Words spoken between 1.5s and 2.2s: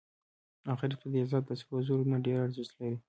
سرو زرو نه